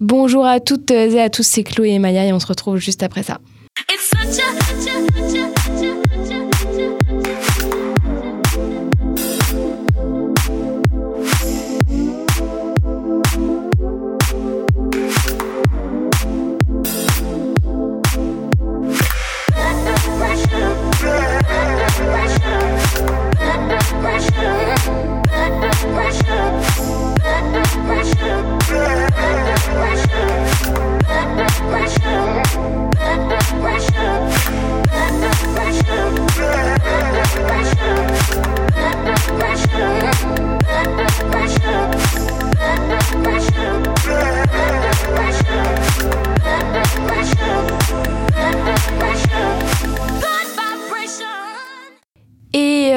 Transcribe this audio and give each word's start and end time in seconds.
Bonjour 0.00 0.46
à 0.46 0.60
toutes 0.60 0.90
et 0.90 1.20
à 1.20 1.28
tous, 1.28 1.42
c'est 1.42 1.62
Chloé 1.62 1.90
et 1.90 1.98
Maya 1.98 2.24
et 2.24 2.32
on 2.32 2.40
se 2.40 2.46
retrouve 2.46 2.78
juste 2.78 3.02
après 3.02 3.22
ça. 3.22 3.38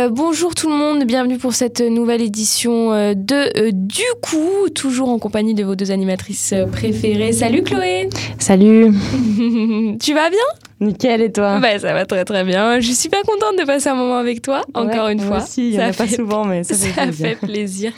Euh, 0.03 0.09
bonjour 0.09 0.55
tout 0.55 0.69
le 0.69 0.75
monde, 0.75 1.03
bienvenue 1.05 1.37
pour 1.37 1.53
cette 1.53 1.81
nouvelle 1.81 2.21
édition 2.21 2.93
euh, 2.93 3.13
de 3.15 3.57
euh, 3.57 3.71
Du 3.73 4.01
coup, 4.21 4.69
toujours 4.73 5.09
en 5.09 5.19
compagnie 5.19 5.53
de 5.53 5.63
vos 5.63 5.75
deux 5.75 5.91
animatrices 5.91 6.53
préférées. 6.71 7.31
Salut 7.31 7.63
Chloé 7.63 8.09
Salut 8.39 8.91
Tu 9.99 10.13
vas 10.13 10.29
bien? 10.29 10.39
Nickel 10.79 11.21
et 11.21 11.31
toi? 11.31 11.59
Bah 11.59 11.79
ça 11.79 11.93
va 11.93 12.05
très 12.05 12.25
très 12.25 12.43
bien. 12.43 12.79
Je 12.79 12.91
suis 12.91 13.09
pas 13.09 13.21
contente 13.21 13.57
de 13.59 13.65
passer 13.65 13.89
un 13.89 13.95
moment 13.95 14.17
avec 14.17 14.41
toi, 14.41 14.61
encore 14.73 15.05
Ouais, 15.05 15.13
une 15.13 15.19
fois. 15.19 15.37
aussi, 15.37 15.69
il 15.69 15.75
y 15.75 15.83
en 15.83 15.91
pas 15.93 16.07
souvent, 16.07 16.43
mais 16.45 16.63
ça, 16.63 16.75
fait 16.75 16.89
Ça 16.93 17.03
plaisir. 17.03 17.27
fait 17.27 17.47
plaisir. 17.47 17.93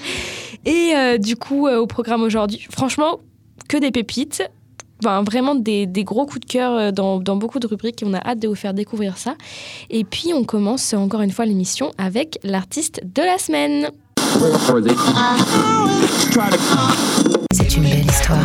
Et 0.66 1.17
du 1.20 1.36
coup, 1.36 1.67
au 1.67 1.88
programme 1.88 2.22
aujourd'hui, 2.22 2.67
franchement, 2.70 3.20
que 3.67 3.78
des 3.78 3.92
pépites. 3.92 4.44
Enfin, 5.06 5.22
vraiment 5.22 5.53
des, 5.53 5.86
des 5.86 6.03
gros 6.03 6.25
coups 6.25 6.39
de 6.39 6.52
cœur 6.52 6.72
euh, 6.72 6.92
dans, 6.92 7.20
dans 7.20 7.36
beaucoup 7.36 7.59
de 7.59 7.67
rubriques 7.67 8.02
et 8.02 8.08
on 8.08 8.14
a 8.16 8.28
hâte 8.28 8.39
de 8.39 8.48
vous 8.48 8.56
faire 8.56 8.73
découvrir 8.73 9.20
ça. 9.20 9.36
Et 9.92 10.03
puis, 10.03 10.34
on 10.34 10.44
commence 10.44 10.95
encore 10.95 11.22
une 11.22 11.30
fois 11.30 11.45
l'émission 11.45 11.92
avec 12.00 12.39
l'artiste 12.44 13.02
de 13.14 13.22
la 13.22 13.38
semaine. 13.38 13.92
C'est 17.52 17.78
une 17.78 17.83
belle 17.83 18.08
histoire. 18.08 18.39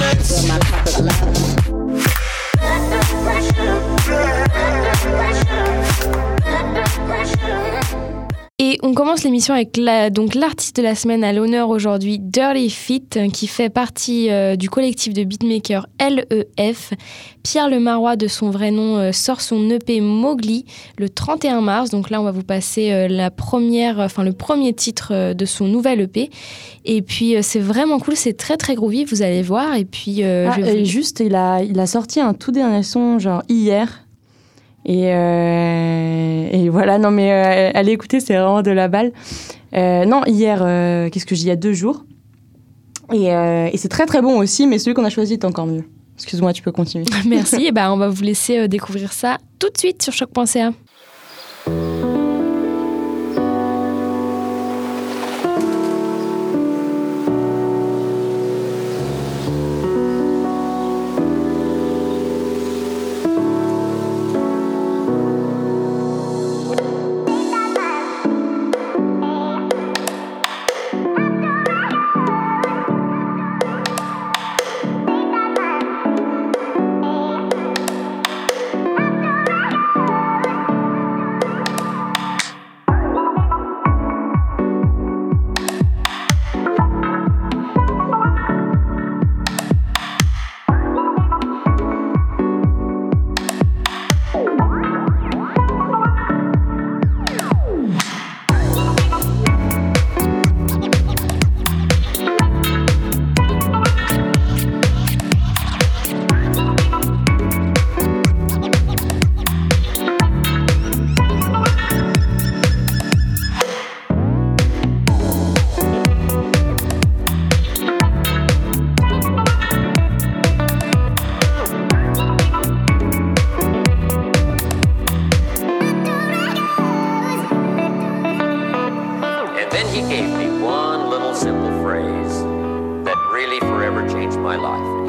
Et 8.62 8.78
on 8.82 8.92
commence 8.92 9.24
l'émission 9.24 9.54
avec 9.54 9.78
la, 9.78 10.10
donc 10.10 10.34
l'artiste 10.34 10.76
de 10.76 10.82
la 10.82 10.94
semaine 10.94 11.24
à 11.24 11.32
l'honneur 11.32 11.70
aujourd'hui, 11.70 12.18
Dirty 12.18 12.68
Fit, 12.68 13.08
qui 13.32 13.46
fait 13.46 13.70
partie 13.70 14.30
euh, 14.30 14.54
du 14.54 14.68
collectif 14.68 15.14
de 15.14 15.24
beatmakers 15.24 15.86
LEF. 15.98 16.92
Pierre 17.42 17.70
Le 17.70 17.80
Marois, 17.80 18.16
de 18.16 18.26
son 18.26 18.50
vrai 18.50 18.70
nom, 18.70 18.98
euh, 18.98 19.12
sort 19.12 19.40
son 19.40 19.70
EP 19.70 20.02
Mowgli 20.02 20.66
le 20.98 21.08
31 21.08 21.62
mars. 21.62 21.88
Donc 21.88 22.10
là, 22.10 22.20
on 22.20 22.24
va 22.24 22.32
vous 22.32 22.42
passer 22.42 22.92
euh, 22.92 23.08
la 23.08 23.30
première, 23.30 23.98
enfin 23.98 24.24
le 24.24 24.34
premier 24.34 24.74
titre 24.74 25.12
euh, 25.12 25.32
de 25.32 25.46
son 25.46 25.66
nouvel 25.66 26.02
EP. 26.02 26.28
Et 26.84 27.00
puis 27.00 27.36
euh, 27.36 27.40
c'est 27.42 27.60
vraiment 27.60 27.98
cool, 27.98 28.14
c'est 28.14 28.36
très 28.36 28.58
très 28.58 28.74
groovy, 28.74 29.06
vous 29.06 29.22
allez 29.22 29.40
voir. 29.40 29.74
Et 29.76 29.86
puis 29.86 30.22
euh, 30.22 30.50
Ah, 30.50 30.58
je 30.60 30.84
juste, 30.84 31.20
il 31.20 31.34
a, 31.34 31.62
il 31.62 31.80
a 31.80 31.86
sorti 31.86 32.20
un 32.20 32.34
tout 32.34 32.52
dernier 32.52 32.82
son, 32.82 33.18
genre 33.18 33.42
hier. 33.48 34.04
Et, 34.84 35.12
euh, 35.14 36.48
et 36.50 36.68
voilà, 36.68 36.98
non 36.98 37.10
mais 37.10 37.32
euh, 37.32 37.78
allez 37.78 37.92
écouter, 37.92 38.20
c'est 38.20 38.34
vraiment 38.34 38.62
de 38.62 38.70
la 38.70 38.88
balle. 38.88 39.12
Euh, 39.74 40.04
non, 40.04 40.22
hier, 40.26 40.58
qu'est-ce 41.10 41.26
que 41.26 41.34
j'ai 41.34 41.42
il 41.42 41.48
y 41.48 41.52
a 41.52 41.56
deux 41.56 41.72
jours. 41.72 42.04
Et, 43.12 43.26
et 43.26 43.76
c'est 43.76 43.88
très 43.88 44.06
très 44.06 44.22
bon 44.22 44.38
aussi, 44.38 44.66
mais 44.66 44.78
celui 44.78 44.94
qu'on 44.94 45.04
a 45.04 45.10
choisi 45.10 45.34
est 45.34 45.44
encore 45.44 45.66
mieux. 45.66 45.84
Excuse-moi, 46.16 46.52
tu 46.52 46.62
peux 46.62 46.72
continuer. 46.72 47.06
Merci, 47.26 47.66
et 47.66 47.72
ben 47.72 47.90
on 47.90 47.96
va 47.96 48.08
vous 48.08 48.22
laisser 48.22 48.68
découvrir 48.68 49.12
ça 49.12 49.38
tout 49.58 49.68
de 49.68 49.78
suite 49.78 50.02
sur 50.02 50.12
choc.ca. 50.12 50.72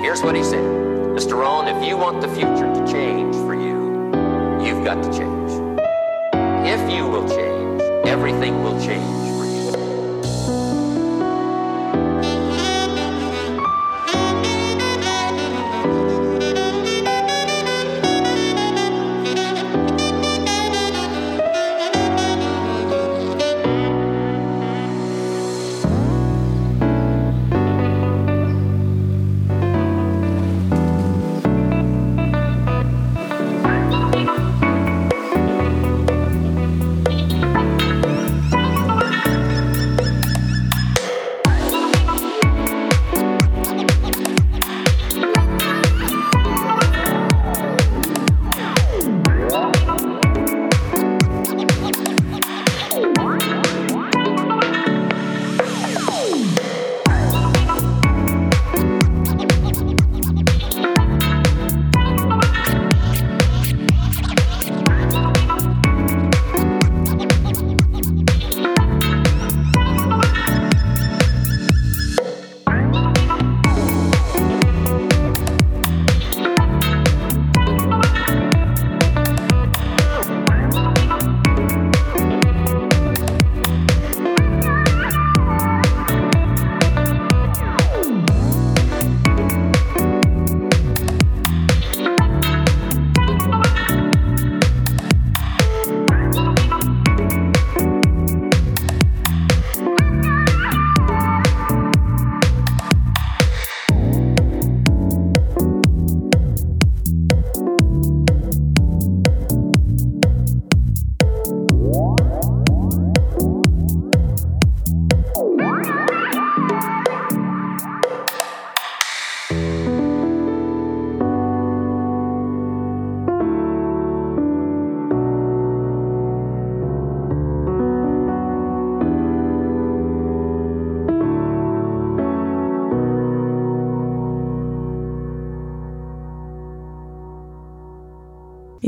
here's 0.02 0.22
what 0.22 0.36
he 0.36 0.44
said 0.44 0.64
Mr. 1.12 1.34
Rohn, 1.34 1.68
if 1.68 1.88
you 1.88 1.98
want 1.98 2.22
the 2.22 2.28
future 2.30 2.74
to 2.74 2.92
change 2.92 3.36
for 3.36 3.54
you, 3.54 4.10
you've 4.66 4.84
got 4.84 5.04
to 5.04 5.12
change. 5.12 5.52
If 6.66 6.92
you 6.92 7.06
will 7.06 7.28
change, 7.28 7.82
everything 8.08 8.64
will 8.64 8.80
change 8.82 9.21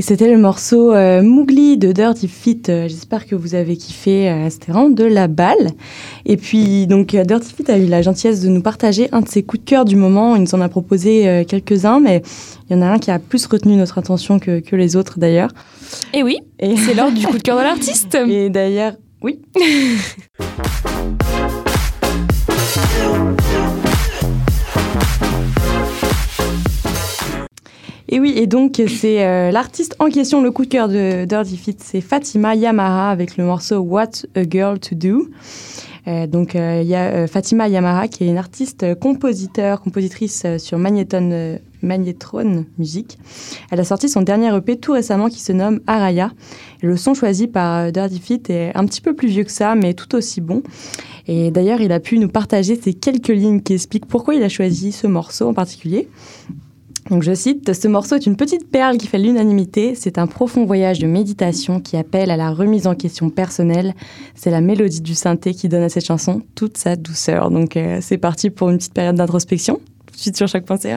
c'était 0.04 0.30
le 0.30 0.38
morceau 0.38 0.94
euh, 0.94 1.22
Mougli 1.22 1.78
de 1.78 1.94
Dirty 1.94 2.28
Fit. 2.28 2.62
Euh, 2.68 2.90
J'espère 2.90 3.26
que 3.26 3.36
vous 3.36 3.56
avez 3.56 3.78
kiffé. 3.78 4.30
Euh, 4.30 4.50
C'était 4.50 4.74
vraiment 4.74 4.90
de 4.90 5.06
la 5.06 5.30
balle. 5.30 5.72
Et 6.26 6.36
puis, 6.36 6.88
donc, 6.88 7.16
euh, 7.16 7.24
Dirty 7.24 7.54
Fit 7.54 7.72
a 7.72 7.78
eu 7.78 7.86
la 7.86 8.02
gentillesse 8.02 8.42
de 8.42 8.50
nous 8.50 8.62
partager 8.62 9.08
un 9.14 9.22
de 9.22 9.30
ses 9.30 9.44
coups 9.44 9.64
de 9.64 9.70
cœur 9.70 9.86
du 9.86 9.96
moment. 9.96 10.36
Il 10.36 10.42
nous 10.42 10.56
en 10.56 10.62
a 10.62 10.68
proposé 10.68 11.30
euh, 11.30 11.44
quelques-uns, 11.46 12.02
mais 12.02 12.22
il 12.70 12.76
y 12.76 12.80
en 12.80 12.82
a 12.82 12.88
un 12.88 13.00
qui 13.00 13.12
a 13.12 13.20
plus 13.20 13.46
retenu 13.46 13.78
notre 13.78 13.98
attention 13.98 14.40
que, 14.40 14.60
que 14.60 14.76
les 14.76 14.98
autres 14.98 15.20
d'ailleurs. 15.20 15.52
Et 16.14 16.22
oui, 16.22 16.38
Et, 16.60 16.76
c'est 16.76 16.94
l'heure 16.96 17.12
du 17.12 17.26
coup 17.26 17.38
de 17.38 17.42
cœur 17.42 17.58
de 17.58 17.64
l'artiste. 17.64 18.16
et 18.28 18.50
d'ailleurs, 18.50 18.96
oui. 19.22 19.40
Et 28.14 28.20
oui, 28.20 28.34
et 28.36 28.46
donc 28.46 28.80
c'est 28.88 29.26
euh, 29.26 29.50
l'artiste 29.50 29.96
en 29.98 30.08
question, 30.08 30.44
le 30.44 30.52
coup 30.52 30.66
de 30.66 30.70
cœur 30.70 30.88
de 30.88 31.26
Dirty 31.26 31.58
Fit, 31.58 31.78
c'est 31.80 32.00
Fatima 32.00 32.54
Yamara 32.54 33.10
avec 33.10 33.38
le 33.38 33.44
morceau 33.44 33.80
What 33.80 34.28
a 34.36 34.44
Girl 34.48 34.78
to 34.78 34.94
Do. 34.94 35.30
Euh, 36.06 36.28
donc 36.28 36.56
euh, 36.56 36.82
il 36.84 36.88
y 36.88 36.94
a 36.94 37.26
Fatima 37.26 37.68
Yamara 37.68 38.08
qui 38.08 38.24
est 38.24 38.28
une 38.28 38.38
artiste 38.38 38.94
compositeur, 39.00 39.82
compositrice 39.82 40.46
sur 40.60 40.78
Magnétone, 40.78 41.34
euh, 41.34 41.58
Magnétrone 41.82 42.66
Musique. 42.78 43.18
Elle 43.72 43.80
a 43.80 43.84
sorti 43.84 44.08
son 44.08 44.22
dernier 44.22 44.56
EP 44.56 44.78
tout 44.78 44.92
récemment 44.92 45.28
qui 45.28 45.40
se 45.40 45.52
nomme 45.52 45.80
Araya. 45.88 46.30
Le 46.84 46.98
son 46.98 47.16
choisi 47.16 47.48
par 47.48 47.92
Dirty 47.92 48.20
Fit 48.20 48.44
est 48.50 48.78
un 48.78 48.86
petit 48.86 49.02
peu 49.02 49.16
plus 49.16 49.30
vieux 49.30 49.44
que 49.44 49.52
ça, 49.52 49.74
mais 49.74 49.96
tout 49.96 50.14
aussi 50.14 50.40
bon. 50.40 50.62
Et 51.28 51.50
d'ailleurs, 51.50 51.82
il 51.82 51.92
a 51.92 52.00
pu 52.00 52.20
nous 52.20 52.30
partager 52.30 52.80
ces 52.80 52.94
quelques 52.94 53.30
lignes 53.30 53.62
qui 53.62 53.74
expliquent 53.74 54.06
pourquoi 54.06 54.36
il 54.36 54.44
a 54.44 54.50
choisi 54.50 54.92
ce 54.92 55.08
morceau 55.08 55.48
en 55.48 55.56
particulier. 55.56 56.10
Donc 57.10 57.24
je 57.24 57.34
cite, 57.34 57.74
ce 57.74 57.88
morceau 57.88 58.16
est 58.16 58.26
une 58.26 58.38
petite 58.38 58.70
perle 58.70 58.98
qui 58.98 59.08
fait 59.08 59.20
l'unanimité, 59.20 59.94
c'est 59.96 60.18
un 60.18 60.28
profond 60.28 60.66
voyage 60.66 61.00
de 61.00 61.08
méditation 61.08 61.82
qui 61.82 61.98
appelle 61.98 62.32
à 62.32 62.38
la 62.38 62.52
remise 62.52 62.88
en 62.88 62.96
question 62.96 63.30
personnelle, 63.30 63.94
c'est 64.36 64.52
la 64.52 64.62
mélodie 64.62 65.02
du 65.02 65.14
synthé 65.14 65.54
qui 65.54 65.68
donne 65.68 65.84
à 65.84 65.90
cette 65.90 66.06
chanson 66.06 66.42
toute 66.56 66.78
sa 66.78 66.96
douceur. 66.96 67.52
Donc 67.52 67.76
euh, 67.76 68.00
c'est 68.02 68.18
parti 68.18 68.50
pour 68.50 68.70
une 68.70 68.78
petite 68.78 68.94
période 68.94 69.16
d'introspection, 69.16 69.82
tout 70.06 70.16
de 70.16 70.20
suite 70.20 70.38
sur 70.38 70.48
chaque 70.48 70.66
pensée. 70.66 70.94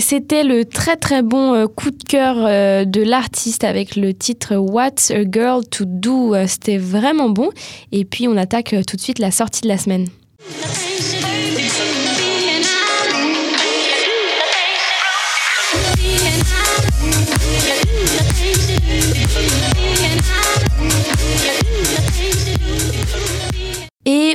C'était 0.00 0.44
le 0.44 0.64
très 0.64 0.96
très 0.96 1.22
bon 1.22 1.54
euh, 1.54 1.66
coup 1.66 1.90
de 1.90 2.02
cœur 2.02 2.36
euh, 2.38 2.84
de 2.84 3.02
l'artiste 3.02 3.64
avec 3.64 3.96
le 3.96 4.12
titre 4.12 4.56
What's 4.56 5.10
a 5.10 5.22
Girl 5.30 5.64
to 5.66 5.84
Do? 5.86 6.34
Euh, 6.34 6.46
C'était 6.46 6.78
vraiment 6.78 7.30
bon. 7.30 7.50
Et 7.92 8.04
puis 8.04 8.28
on 8.28 8.36
attaque 8.36 8.74
tout 8.86 8.96
de 8.96 9.00
suite 9.00 9.18
la 9.18 9.30
sortie 9.30 9.62
de 9.62 9.68
la 9.68 9.78
semaine. 9.78 10.08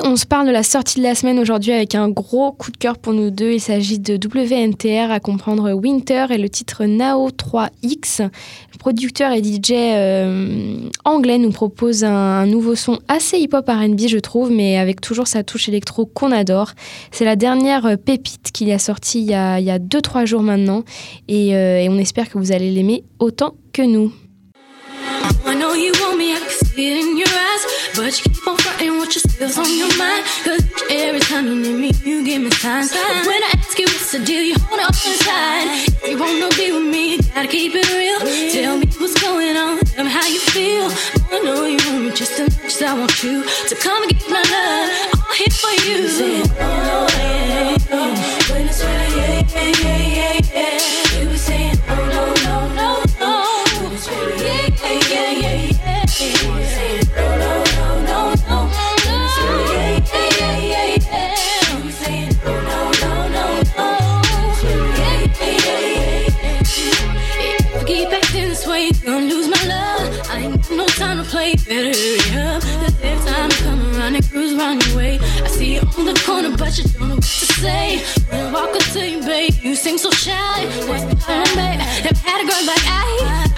On 0.10 0.16
se 0.16 0.26
parle 0.26 0.48
de 0.48 0.52
la 0.52 0.64
sortie 0.64 0.98
de 1.00 1.04
la 1.04 1.14
semaine 1.14 1.38
aujourd'hui 1.38 1.72
avec 1.72 1.94
un 1.94 2.10
gros 2.10 2.52
coup 2.52 2.72
de 2.72 2.78
cœur 2.78 2.98
pour 2.98 3.14
nous 3.14 3.30
deux. 3.30 3.52
Il 3.52 3.60
s'agit 3.60 4.00
de 4.00 4.16
WNTR 4.16 5.12
à 5.12 5.20
comprendre 5.20 5.72
Winter 5.74 6.26
et 6.32 6.40
le 6.40 6.50
titre 6.50 6.86
Nao 6.86 7.30
3X. 7.30 8.24
Le 8.24 8.78
producteur 8.80 9.32
et 9.34 9.44
DJ 9.44 9.72
euh, 9.72 10.90
anglais 11.06 11.38
nous 11.38 11.52
propose 11.52 12.04
un, 12.04 12.48
nouveau 12.48 12.74
son 12.74 12.98
assez 13.08 13.38
hip-hop 13.38 13.70
RB, 13.70 14.08
je 14.08 14.18
trouve, 14.18 14.52
mais 14.52 14.80
avec 14.80 15.00
toujours 15.00 15.28
sa 15.28 15.44
touche 15.44 15.70
électro 15.70 16.08
qu'on 16.08 16.32
adore. 16.32 16.72
C'est 17.12 17.26
la 17.26 17.36
dernière 17.36 17.86
euh, 17.86 17.96
pépite 17.96 18.52
qu'il 18.52 18.72
a 18.72 18.80
sortie 18.80 19.22
il 19.22 19.30
y 19.30 19.36
a 19.36 19.80
2-3 19.80 20.26
jours 20.26 20.42
maintenant 20.42 20.84
euh, 21.30 21.78
et 21.78 21.88
on 21.88 22.00
espère 22.00 22.30
que 22.30 22.40
vous 22.40 22.52
allez 22.52 22.72
l'aimer 22.72 23.04
autant 23.20 23.54
que 23.74 23.84
nous. 23.84 24.12
I 25.46 25.56
know 25.56 25.74
you 25.74 25.92
want 26.02 26.18
me, 26.18 26.34
I 26.36 26.40
can 26.40 26.50
see 26.50 26.92
it 26.92 26.98
in 27.04 27.18
your 27.18 27.28
eyes. 27.28 27.64
But 27.96 28.12
you 28.18 28.32
keep 28.32 28.48
on 28.48 28.58
fronting 28.58 28.98
what 28.98 29.14
your 29.16 29.24
skills 29.28 29.58
on 29.58 29.70
your 29.78 29.92
mind. 29.98 30.24
Cause 30.44 30.64
every 30.90 31.20
time 31.20 31.46
you 31.48 31.56
need 31.56 31.78
me, 31.84 31.92
you 32.04 32.24
give 32.24 32.42
me 32.42 32.52
signs. 32.52 32.92
But 32.92 33.26
when 33.28 33.42
I 33.44 33.52
ask 33.58 33.78
you 33.78 33.86
what's 33.86 34.12
the 34.12 34.20
deal, 34.20 34.44
you 34.44 34.56
hold 34.60 34.80
up 34.80 34.90
inside. 34.90 35.68
If 36.04 36.10
you 36.10 36.18
want 36.20 36.52
to 36.52 36.58
be 36.58 36.72
with 36.72 36.88
me, 36.94 37.16
you 37.16 37.22
gotta 37.34 37.48
keep 37.48 37.74
it 37.76 37.88
real. 37.92 38.20
Tell 38.52 38.78
me 38.78 38.88
what's 39.00 39.20
going 39.22 39.58
on, 39.58 39.80
tell 39.80 40.06
me 40.06 40.12
how 40.12 40.28
you 40.28 40.40
feel. 40.40 40.88
I 41.32 41.40
know 41.44 41.66
you 41.66 41.78
want 41.88 42.04
me 42.06 42.12
just 42.12 42.40
as 42.40 42.56
much 42.58 42.66
as 42.76 42.82
I 42.82 42.94
want 42.94 43.24
you. 43.24 43.44
So 43.68 43.76
come 43.76 44.04
and 44.04 44.12
get 44.12 44.30
my 44.30 44.44
love, 44.56 44.90
all 45.16 45.34
here 45.34 45.56
for 45.62 45.74
you. 45.86 45.98
Yeah, 48.80 49.44
yeah, 49.56 49.98
yeah, 50.18 50.40
yeah, 50.54 50.89
way. 71.50 71.56
Better 71.68 71.98
hurry 71.98 72.38
up. 72.38 72.62
Cause 72.62 73.04
every 73.04 73.32
time 73.32 73.50
you 73.50 73.58
come 73.58 73.96
around, 73.96 74.16
and 74.16 74.30
cruise 74.30 74.54
around 74.54 74.86
your 74.86 74.98
way. 74.98 75.20
I 75.20 75.48
see 75.48 75.76
you 75.76 75.82
on 75.98 76.06
the 76.06 76.22
corner, 76.26 76.56
but 76.56 76.78
you 76.78 76.84
don't 76.86 77.10
know 77.10 77.16
what 77.16 77.24
to 77.24 77.54
say. 77.54 78.00
When 78.30 78.48
I 78.48 78.52
walk 78.52 78.76
up 78.76 78.84
to 78.94 79.10
you, 79.10 79.22
babe, 79.22 79.54
you 79.62 79.76
seem 79.76 79.98
so 79.98 80.12
shy. 80.12 80.66
What's 80.88 81.06
the 81.06 81.16
time, 81.16 81.50
babe? 81.56 81.80
Never 82.04 82.20
had 82.28 82.44
a 82.44 82.48
girl 82.50 82.66
like 82.66 82.86
I. 82.86 83.06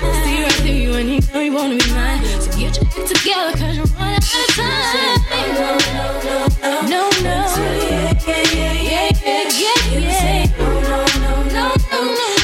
I 0.01 0.23
see 0.23 0.43
right 0.43 0.51
through 0.53 0.71
you, 0.71 0.93
and 0.93 1.09
you 1.09 1.19
know 1.33 1.39
you 1.39 1.53
wanna 1.53 1.77
be 1.77 1.91
mine. 1.91 2.23
So 2.41 2.51
get 2.57 2.75
your 2.77 2.85
act 2.85 3.07
together, 3.07 3.51
cause 3.57 3.75
you're 3.77 3.91
running 3.97 4.15
out 4.15 4.49
of 4.49 4.55
time. 4.55 5.19
No, 5.31 5.59
no, 5.59 5.97
no, 5.97 6.47
no, 6.63 6.81
no. 6.81 6.89
no. 6.89 7.09
no. 7.23 7.37
Yeah, 7.91 8.17
yeah, 8.27 8.73
yeah, 8.73 9.09
yeah, 9.21 9.47
yeah, 9.59 9.99
yeah. 9.99 10.57
no, 10.57 10.81
No, 10.81 10.97
no, 11.23 11.43
no, 11.43 11.53
no, 11.53 11.75
no, 11.91 12.13
no. 12.13 12.40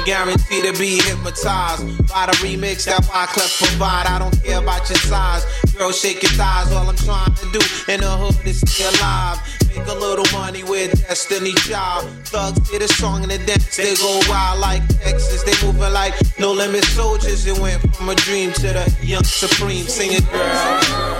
Shorty. 0.00 0.10
You 0.10 0.16
guarantee 0.16 0.62
to 0.62 0.78
be 0.78 1.00
hypnotized 1.02 2.08
by 2.08 2.26
the 2.26 2.32
remix 2.42 2.84
that 2.84 3.02
Wyclef 3.04 3.58
provide. 3.58 4.06
I 4.06 4.18
don't 4.18 4.42
care 4.42 4.58
about 4.58 4.88
your 4.88 4.98
size. 4.98 5.44
Girl, 5.76 5.92
shake 5.92 6.22
your 6.22 6.32
thighs. 6.32 6.72
All 6.72 6.88
I'm 6.88 6.96
trying 6.96 7.34
to 7.34 7.44
do 7.52 7.60
in 7.92 8.00
the 8.00 8.10
hood 8.10 8.46
is 8.46 8.60
stay 8.60 8.84
alive. 8.98 9.38
Make 9.68 9.86
a 9.86 9.94
little 9.94 10.26
money 10.38 10.64
with 10.64 10.90
Destiny 11.06 11.52
Child. 11.52 12.04
Thugs 12.24 12.68
hear 12.70 12.80
the 12.80 12.88
song 12.88 13.22
and 13.22 13.30
the 13.30 13.38
dance. 13.38 13.76
They 13.76 13.94
go 13.96 14.20
wild 14.28 14.60
like 14.60 14.86
Texas. 15.00 15.42
They 15.42 15.54
moving 15.66 15.92
like 15.92 16.14
no 16.38 16.52
limit 16.52 16.84
soldiers. 16.84 17.46
It 17.46 17.58
went 17.58 17.80
from 17.94 18.08
a 18.08 18.14
dream 18.14 18.52
to 18.52 18.72
the 18.72 18.96
young 19.02 19.24
supreme. 19.24 19.86
Sing 19.86 20.12
it, 20.12 20.24
girl. 20.30 21.19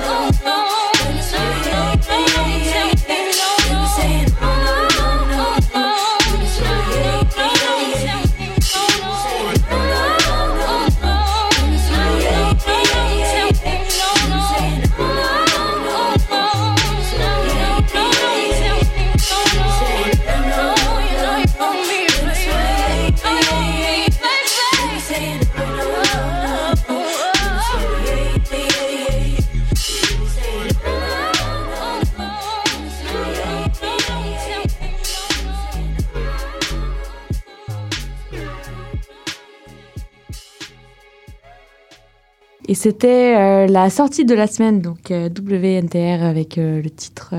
C'était 42.80 43.36
euh, 43.36 43.66
la 43.66 43.90
sortie 43.90 44.24
de 44.24 44.34
la 44.34 44.46
semaine, 44.46 44.80
donc 44.80 45.10
euh, 45.10 45.28
WNTR 45.28 46.24
avec 46.24 46.56
euh, 46.56 46.80
le 46.80 46.88
titre 46.88 47.34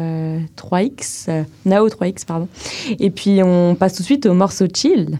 3X, 0.55 1.25
euh, 1.29 1.43
Nao 1.65 1.87
3X, 1.89 2.25
pardon. 2.27 2.47
Et 2.99 3.09
puis 3.09 3.41
on 3.43 3.73
passe 3.73 3.95
tout 3.95 4.03
de 4.03 4.05
suite 4.05 4.27
au 4.27 4.35
morceau 4.35 4.67
chill. 4.71 5.17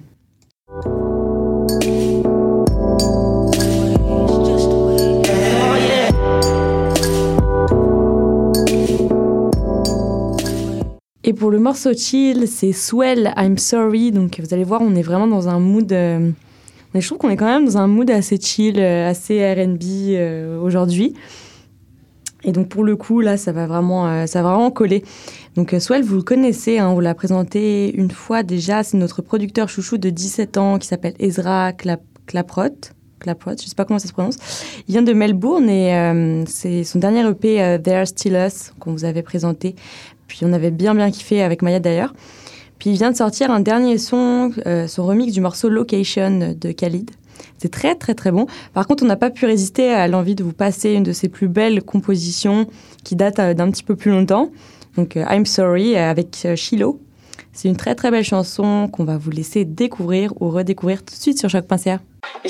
Et 11.23 11.33
pour 11.33 11.49
le 11.49 11.57
morceau 11.57 11.93
chill, 11.95 12.47
c'est 12.47 12.73
Swell, 12.73 13.33
I'm 13.37 13.57
Sorry. 13.57 14.11
Donc 14.11 14.39
vous 14.39 14.53
allez 14.53 14.65
voir, 14.65 14.81
on 14.83 14.93
est 14.93 15.01
vraiment 15.01 15.25
dans 15.25 15.49
un 15.49 15.59
mood. 15.59 15.91
Mais 16.93 17.01
je 17.01 17.07
trouve 17.07 17.19
qu'on 17.19 17.29
est 17.29 17.37
quand 17.37 17.45
même 17.45 17.65
dans 17.65 17.77
un 17.77 17.87
mood 17.87 18.09
assez 18.09 18.37
chill, 18.39 18.79
euh, 18.79 19.09
assez 19.09 19.39
RB 19.53 19.81
euh, 19.83 20.59
aujourd'hui. 20.59 21.13
Et 22.43 22.51
donc 22.51 22.69
pour 22.69 22.83
le 22.83 22.95
coup, 22.95 23.21
là, 23.21 23.37
ça 23.37 23.51
va 23.51 23.67
vraiment, 23.67 24.07
euh, 24.07 24.25
ça 24.25 24.41
va 24.41 24.53
vraiment 24.53 24.71
coller. 24.71 25.03
Donc 25.55 25.75
Swell, 25.79 26.03
vous 26.03 26.15
le 26.15 26.23
connaissez, 26.23 26.79
hein, 26.79 26.89
on 26.89 26.95
vous 26.95 26.99
l'a 26.99 27.13
présenté 27.13 27.93
une 27.95 28.11
fois 28.11 28.43
déjà. 28.43 28.83
C'est 28.83 28.97
notre 28.97 29.21
producteur 29.21 29.69
chouchou 29.69 29.97
de 29.97 30.09
17 30.09 30.57
ans 30.57 30.79
qui 30.79 30.87
s'appelle 30.87 31.13
Ezra 31.19 31.71
Clap 31.73 32.01
Claprot. 32.25 32.69
Claprot, 33.19 33.51
je 33.61 33.67
sais 33.67 33.75
pas 33.75 33.85
comment 33.85 33.99
ça 33.99 34.07
se 34.07 34.13
prononce. 34.13 34.37
Il 34.87 34.93
vient 34.93 35.03
de 35.03 35.13
Melbourne 35.13 35.69
et 35.69 36.43
c'est 36.47 36.83
son 36.83 36.97
dernier 36.97 37.23
EP 37.29 37.77
There 37.83 38.07
Still 38.07 38.33
Us 38.33 38.73
qu'on 38.79 38.93
vous 38.93 39.05
avait 39.05 39.21
présenté. 39.21 39.75
Puis 40.27 40.39
on 40.43 40.53
avait 40.53 40.71
bien 40.71 40.95
bien 40.95 41.11
kiffé 41.11 41.43
avec 41.43 41.61
Maya 41.61 41.79
d'ailleurs. 41.79 42.13
Puis 42.81 42.89
il 42.89 42.95
vient 42.95 43.11
de 43.11 43.15
sortir 43.15 43.51
un 43.51 43.59
dernier 43.59 43.99
son, 43.99 44.51
euh, 44.65 44.87
son 44.87 45.05
remix 45.05 45.31
du 45.31 45.39
morceau 45.39 45.69
Location 45.69 46.55
de 46.59 46.71
Khalid. 46.71 47.11
C'est 47.59 47.69
très 47.69 47.93
très 47.93 48.15
très 48.15 48.31
bon. 48.31 48.47
Par 48.73 48.87
contre, 48.87 49.03
on 49.03 49.05
n'a 49.05 49.17
pas 49.17 49.29
pu 49.29 49.45
résister 49.45 49.91
à 49.91 50.07
l'envie 50.07 50.33
de 50.33 50.43
vous 50.43 50.51
passer 50.51 50.93
une 50.93 51.03
de 51.03 51.11
ses 51.11 51.29
plus 51.29 51.47
belles 51.47 51.83
compositions 51.83 52.65
qui 53.03 53.15
date 53.15 53.37
euh, 53.37 53.53
d'un 53.53 53.69
petit 53.69 53.83
peu 53.83 53.95
plus 53.95 54.09
longtemps. 54.09 54.49
Donc 54.97 55.15
euh, 55.15 55.23
I'm 55.29 55.45
Sorry 55.45 55.95
avec 55.95 56.47
Shiloh. 56.55 56.99
C'est 57.53 57.67
une 57.67 57.77
très 57.77 57.93
très 57.93 58.09
belle 58.09 58.23
chanson 58.23 58.89
qu'on 58.91 59.03
va 59.03 59.19
vous 59.19 59.29
laisser 59.29 59.63
découvrir 59.63 60.33
ou 60.41 60.49
redécouvrir 60.49 61.05
tout 61.05 61.13
de 61.13 61.21
suite 61.21 61.37
sur 61.37 61.51
choc.ca. 61.51 61.99
You 62.43 62.49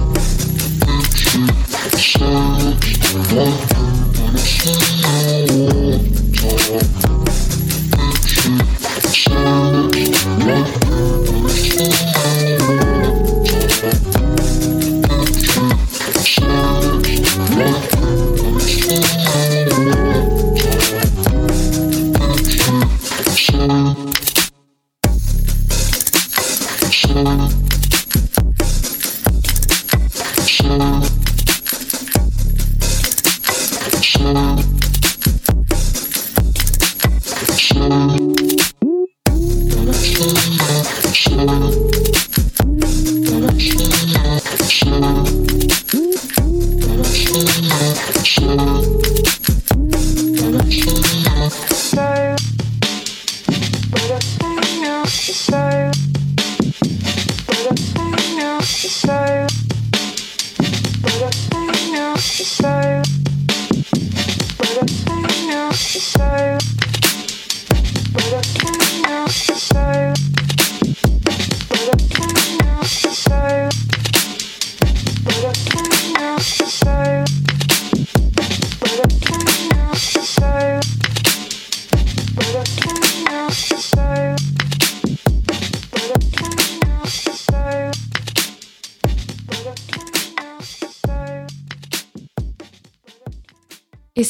Welcome 3.33 4.11
to 4.13 4.31
the 4.33 4.37
show. 4.37 5.10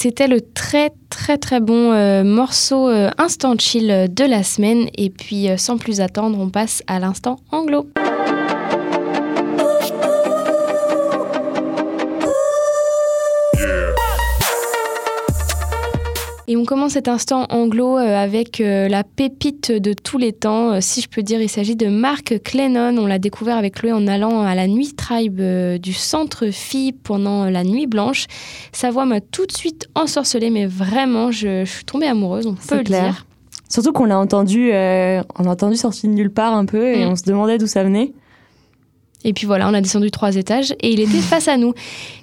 C'était 0.01 0.27
le 0.27 0.41
très 0.41 0.91
très 1.11 1.37
très 1.37 1.59
bon 1.59 1.91
euh, 1.91 2.23
morceau 2.23 2.89
euh, 2.89 3.11
instant 3.19 3.53
chill 3.59 4.07
de 4.09 4.23
la 4.23 4.41
semaine. 4.41 4.89
Et 4.95 5.11
puis 5.11 5.47
euh, 5.47 5.57
sans 5.57 5.77
plus 5.77 6.01
attendre, 6.01 6.39
on 6.39 6.49
passe 6.49 6.81
à 6.87 6.97
l'instant 6.97 7.37
anglo. 7.51 7.85
Commence 16.71 16.93
cet 16.93 17.09
instant 17.09 17.47
anglo 17.49 17.97
euh, 17.97 18.15
avec 18.15 18.61
euh, 18.61 18.87
la 18.87 19.03
pépite 19.03 19.73
de 19.73 19.91
tous 19.91 20.17
les 20.17 20.31
temps, 20.31 20.71
euh, 20.71 20.77
si 20.79 21.01
je 21.01 21.09
peux 21.09 21.21
dire. 21.21 21.41
Il 21.41 21.49
s'agit 21.49 21.75
de 21.75 21.87
Mark 21.87 22.41
Clennon. 22.45 22.97
On 22.97 23.07
l'a 23.07 23.19
découvert 23.19 23.57
avec 23.57 23.81
lui 23.81 23.91
en 23.91 24.07
allant 24.07 24.39
à 24.41 24.55
la 24.55 24.67
Nuit 24.67 24.93
Tribe 24.95 25.41
du 25.81 25.91
Centre 25.91 26.47
Phi 26.49 26.93
pendant 26.93 27.49
la 27.49 27.65
Nuit 27.65 27.87
Blanche. 27.87 28.27
Sa 28.71 28.89
voix 28.89 29.03
m'a 29.05 29.19
tout 29.19 29.45
de 29.45 29.51
suite 29.51 29.89
ensorcelée, 29.95 30.49
mais 30.49 30.65
vraiment, 30.65 31.29
je, 31.29 31.65
je 31.65 31.69
suis 31.69 31.83
tombée 31.83 32.07
amoureuse, 32.07 32.47
on 32.47 32.53
peut 32.53 32.77
le 32.77 32.83
clair. 32.83 33.03
dire. 33.03 33.25
Surtout 33.67 33.91
qu'on 33.91 34.05
l'a 34.05 34.17
entendu, 34.17 34.71
euh, 34.71 35.21
on 35.37 35.43
l'a 35.43 35.51
entendu 35.51 35.75
sorti 35.75 36.07
de 36.07 36.13
nulle 36.13 36.31
part 36.31 36.53
un 36.53 36.65
peu 36.65 36.87
et 36.93 37.05
Mm. 37.05 37.09
on 37.09 37.15
se 37.17 37.23
demandait 37.23 37.57
d'où 37.57 37.67
ça 37.67 37.83
venait. 37.83 38.13
Et 39.23 39.33
puis 39.33 39.45
voilà, 39.45 39.69
on 39.69 39.73
a 39.73 39.81
descendu 39.81 40.09
trois 40.09 40.35
étages 40.35 40.73
et 40.79 40.91
il 40.91 40.99
était 40.99 41.19
face 41.19 41.47
à 41.47 41.57
nous. 41.57 41.73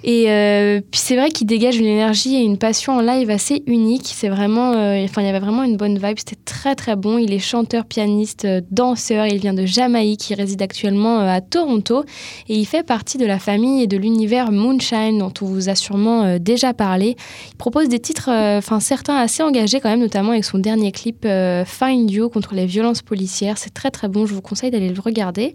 Et 0.03 0.29
euh, 0.29 0.81
puis 0.91 0.99
c'est 0.99 1.15
vrai 1.15 1.29
qu'il 1.29 1.47
dégage 1.47 1.77
une 1.77 1.85
énergie 1.85 2.35
et 2.35 2.39
une 2.39 2.57
passion 2.57 2.93
en 2.93 3.01
live 3.01 3.29
assez 3.29 3.63
unique. 3.67 4.03
C'est 4.05 4.29
vraiment, 4.29 4.73
euh, 4.73 5.03
enfin 5.03 5.21
il 5.21 5.25
y 5.25 5.29
avait 5.29 5.39
vraiment 5.39 5.63
une 5.63 5.77
bonne 5.77 5.97
vibe. 5.97 6.17
C'était 6.17 6.39
très 6.43 6.75
très 6.75 6.95
bon. 6.95 7.17
Il 7.17 7.33
est 7.33 7.39
chanteur, 7.39 7.85
pianiste, 7.85 8.45
euh, 8.45 8.61
danseur. 8.71 9.27
Il 9.27 9.39
vient 9.39 9.53
de 9.53 9.65
Jamaïque. 9.65 10.29
Il 10.29 10.35
réside 10.35 10.61
actuellement 10.61 11.19
à 11.19 11.41
Toronto 11.41 12.03
et 12.49 12.55
il 12.55 12.65
fait 12.65 12.83
partie 12.83 13.17
de 13.17 13.25
la 13.25 13.39
famille 13.39 13.83
et 13.83 13.87
de 13.87 13.97
l'univers 13.97 14.51
Moonshine 14.51 15.19
dont 15.19 15.33
on 15.41 15.45
vous 15.45 15.69
a 15.69 15.75
sûrement 15.75 16.37
déjà 16.37 16.73
parlé. 16.73 17.15
Il 17.51 17.57
propose 17.57 17.87
des 17.87 17.99
titres, 17.99 18.29
enfin 18.29 18.79
certains 18.79 19.15
assez 19.15 19.43
engagés 19.43 19.79
quand 19.79 19.89
même, 19.89 19.99
notamment 19.99 20.31
avec 20.31 20.43
son 20.43 20.57
dernier 20.57 20.91
clip 20.91 21.25
Find 21.65 22.09
You 22.11 22.29
contre 22.29 22.55
les 22.55 22.65
violences 22.65 23.01
policières. 23.01 23.57
C'est 23.57 23.73
très 23.73 23.91
très 23.91 24.07
bon. 24.07 24.25
Je 24.25 24.33
vous 24.33 24.41
conseille 24.41 24.71
d'aller 24.71 24.89
le 24.89 24.99
regarder. 24.99 25.53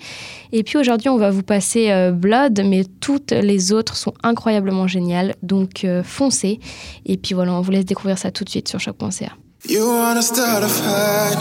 Et 0.53 0.63
puis 0.63 0.79
aujourd'hui, 0.79 1.09
on 1.09 1.19
va 1.19 1.34
vous 1.35 1.43
passer 1.43 1.91
euh, 1.91 2.13
Blood, 2.13 2.63
mais 2.65 2.85
toutes 3.01 3.33
les 3.33 3.73
autres 3.73 3.97
sont 3.97 4.15
incroyablement 4.23 4.87
géniales. 4.87 5.35
Donc 5.43 5.85
euh, 5.85 6.03
foncez. 6.03 6.61
Et 7.05 7.17
puis 7.17 7.35
voilà, 7.35 7.53
on 7.53 7.61
vous 7.61 7.71
laisse 7.71 7.85
découvrir 7.85 8.19
ça 8.19 8.31
tout 8.31 8.45
de 8.45 8.51
suite 8.51 8.69
sur 8.69 8.81
choc.ca. 8.81 9.33
You 9.67 9.87
wanna 9.87 10.21
start 10.21 10.63
a 10.63 10.69
fight 10.69 11.39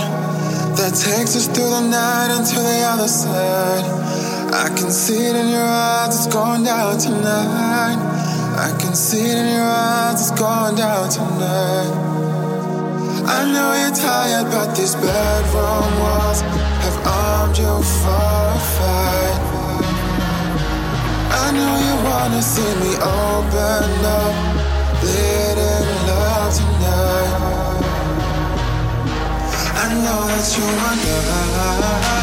that 0.78 0.92
takes 0.92 1.36
us 1.36 1.48
through 1.48 1.70
the 1.70 1.82
night 1.90 2.46
to 2.46 2.56
the 2.56 2.84
other 2.94 3.08
side. 3.08 3.84
I 4.54 4.70
can 4.78 4.90
see 4.92 5.14
it 5.14 5.36
in 5.36 5.50
your 5.50 5.62
eyes, 5.62 6.16
it's 6.16 6.34
going 6.34 6.64
down 6.64 6.98
tonight. 6.98 7.98
I 8.56 8.72
can 8.80 8.96
see 8.96 9.20
it 9.20 9.38
in 9.38 9.48
your 9.56 9.66
eyes, 9.66 10.22
it's 10.22 10.40
going 10.40 10.76
down 10.76 11.10
tonight. 11.10 11.92
I 13.26 13.52
know 13.52 13.74
you're 13.74 13.96
tired, 13.96 14.52
but 14.52 14.76
these 14.76 14.96
bedroom 14.96 16.00
walls 16.00 16.42
have 16.42 17.08
armed 17.08 17.58
you 17.58 17.84
for 17.84 18.54
a 18.54 18.60
fight. 18.78 19.63
I 21.36 21.52
know 21.52 21.74
you 21.88 21.96
wanna 22.08 22.42
see 22.42 22.74
me 22.82 22.94
open 22.96 24.06
up, 24.06 24.36
love 26.08 26.54
tonight. 26.58 27.84
I 29.84 29.88
know 30.04 30.20
that 30.30 30.46
you 30.56 30.66
love. 31.82 32.23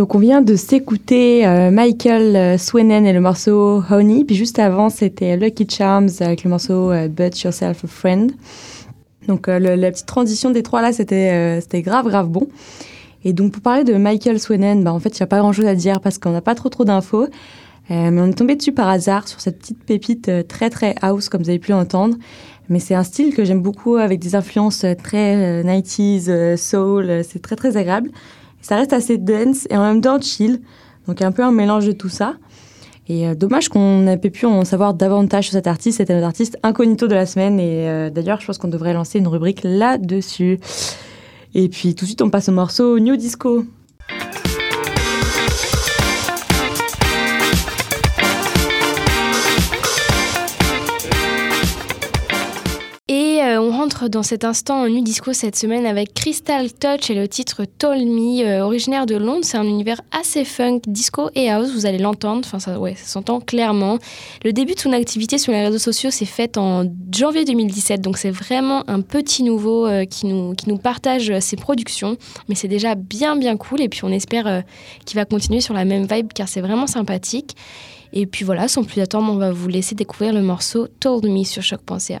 Donc 0.00 0.14
on 0.14 0.18
vient 0.18 0.40
de 0.40 0.56
s'écouter 0.56 1.46
euh, 1.46 1.70
Michael 1.70 2.34
euh, 2.34 2.56
Swenen 2.56 3.04
et 3.04 3.12
le 3.12 3.20
morceau 3.20 3.82
Honey, 3.90 4.24
puis 4.24 4.34
juste 4.34 4.58
avant 4.58 4.88
c'était 4.88 5.36
Lucky 5.36 5.66
Charms 5.68 6.08
avec 6.20 6.42
le 6.42 6.48
morceau 6.48 6.90
euh, 6.90 7.06
But 7.06 7.38
Yourself 7.42 7.84
a 7.84 7.86
Friend. 7.86 8.32
Donc 9.28 9.46
euh, 9.46 9.58
la 9.58 9.90
petite 9.90 10.06
transition 10.06 10.52
des 10.52 10.62
trois 10.62 10.80
là 10.80 10.94
c'était 10.94 11.82
grave 11.82 12.08
grave 12.08 12.30
bon. 12.30 12.48
Et 13.24 13.34
donc 13.34 13.52
pour 13.52 13.60
parler 13.60 13.84
de 13.84 13.92
Michael 13.92 14.40
Swenen, 14.40 14.82
bah, 14.82 14.90
en 14.90 15.00
fait 15.00 15.18
il 15.18 15.20
n'y 15.20 15.24
a 15.24 15.26
pas 15.26 15.40
grand 15.40 15.52
chose 15.52 15.66
à 15.66 15.74
dire 15.74 16.00
parce 16.00 16.16
qu'on 16.16 16.30
n'a 16.30 16.40
pas 16.40 16.54
trop 16.54 16.70
trop 16.70 16.86
d'infos. 16.86 17.26
Mais 17.90 18.20
on 18.20 18.26
est 18.28 18.38
tombé 18.38 18.54
dessus 18.54 18.72
par 18.72 18.88
hasard 18.88 19.28
sur 19.28 19.40
cette 19.40 19.58
petite 19.58 19.82
pépite 19.84 20.30
très 20.48 20.70
très 20.70 20.94
house 21.02 21.28
comme 21.28 21.42
vous 21.42 21.50
avez 21.50 21.58
pu 21.58 21.72
l'entendre. 21.72 22.16
Mais 22.70 22.78
c'est 22.78 22.94
un 22.94 23.02
style 23.02 23.34
que 23.34 23.44
j'aime 23.44 23.60
beaucoup 23.60 23.96
avec 23.96 24.20
des 24.20 24.36
influences 24.36 24.86
très 25.02 25.62
euh, 25.62 25.62
90s, 25.64 26.26
euh, 26.28 26.56
soul, 26.56 27.22
c'est 27.24 27.42
très 27.42 27.56
très 27.56 27.76
agréable. 27.76 28.10
Ça 28.60 28.76
reste 28.76 28.92
assez 28.92 29.18
dense 29.18 29.66
et 29.70 29.76
en 29.76 29.82
même 29.82 30.00
temps 30.00 30.20
chill. 30.20 30.60
Donc 31.06 31.22
un 31.22 31.32
peu 31.32 31.42
un 31.42 31.52
mélange 31.52 31.86
de 31.86 31.92
tout 31.92 32.08
ça. 32.08 32.34
Et 33.08 33.26
euh, 33.26 33.34
dommage 33.34 33.68
qu'on 33.68 34.02
n'ait 34.02 34.16
pu 34.18 34.46
en 34.46 34.64
savoir 34.64 34.94
davantage 34.94 35.46
sur 35.46 35.52
cet 35.54 35.66
artiste. 35.66 35.98
C'était 35.98 36.14
notre 36.14 36.26
artiste 36.26 36.58
incognito 36.62 37.08
de 37.08 37.14
la 37.14 37.26
semaine. 37.26 37.58
Et 37.58 37.88
euh, 37.88 38.10
d'ailleurs, 38.10 38.40
je 38.40 38.46
pense 38.46 38.58
qu'on 38.58 38.68
devrait 38.68 38.92
lancer 38.92 39.18
une 39.18 39.26
rubrique 39.26 39.62
là-dessus. 39.64 40.60
Et 41.54 41.68
puis 41.68 41.94
tout 41.94 42.04
de 42.04 42.08
suite, 42.08 42.22
on 42.22 42.30
passe 42.30 42.48
au 42.48 42.52
morceau 42.52 42.98
New 43.00 43.16
Disco. 43.16 43.64
Dans 54.08 54.22
cet 54.22 54.44
instant 54.44 54.86
nu 54.88 55.02
disco 55.02 55.32
cette 55.32 55.56
semaine 55.56 55.84
avec 55.84 56.14
Crystal 56.14 56.72
Touch 56.72 57.10
et 57.10 57.14
le 57.14 57.28
titre 57.28 57.64
Told 57.64 58.06
Me, 58.06 58.44
euh, 58.44 58.64
originaire 58.64 59.06
de 59.06 59.16
Londres. 59.16 59.40
C'est 59.42 59.56
un 59.56 59.64
univers 59.64 60.00
assez 60.12 60.44
funk, 60.44 60.80
disco 60.86 61.30
et 61.34 61.50
house, 61.50 61.72
vous 61.72 61.86
allez 61.86 61.98
l'entendre, 61.98 62.42
enfin 62.44 62.58
ça, 62.58 62.78
ouais, 62.78 62.94
s'entend 62.96 63.40
clairement. 63.40 63.98
Le 64.44 64.52
début 64.52 64.74
de 64.74 64.80
son 64.80 64.92
activité 64.92 65.38
sur 65.38 65.52
les 65.52 65.62
réseaux 65.62 65.78
sociaux 65.78 66.10
s'est 66.10 66.24
fait 66.24 66.56
en 66.56 66.84
janvier 67.14 67.44
2017, 67.44 68.00
donc 68.00 68.16
c'est 68.16 68.30
vraiment 68.30 68.88
un 68.88 69.00
petit 69.00 69.42
nouveau 69.42 69.86
euh, 69.86 70.04
qui, 70.04 70.26
nous, 70.26 70.54
qui 70.54 70.68
nous 70.68 70.78
partage 70.78 71.30
euh, 71.30 71.40
ses 71.40 71.56
productions, 71.56 72.16
mais 72.48 72.54
c'est 72.54 72.68
déjà 72.68 72.94
bien 72.94 73.36
bien 73.36 73.56
cool 73.56 73.80
et 73.80 73.88
puis 73.88 74.00
on 74.04 74.10
espère 74.10 74.62
qu'il 75.04 75.16
va 75.16 75.24
continuer 75.24 75.60
sur 75.60 75.74
la 75.74 75.84
même 75.84 76.06
vibe 76.06 76.32
car 76.34 76.48
c'est 76.48 76.60
vraiment 76.60 76.86
sympathique. 76.86 77.56
Et 78.12 78.26
puis 78.26 78.44
voilà, 78.44 78.68
sans 78.68 78.82
plus 78.82 79.00
attendre, 79.00 79.32
on 79.32 79.36
va 79.36 79.52
vous 79.52 79.68
laisser 79.68 79.94
découvrir 79.94 80.32
le 80.32 80.42
morceau 80.42 80.88
Told 81.00 81.24
Me 81.26 81.44
sur 81.44 81.62
choc.ca. 81.62 82.20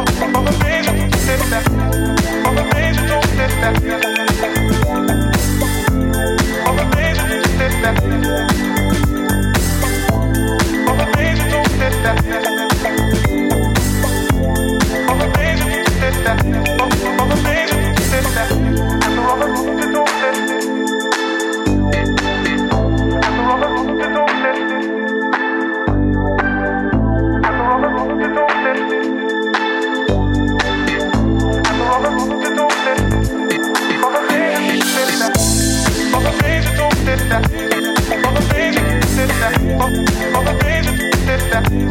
Oh, 39.85 39.91
amazing, 39.91 40.99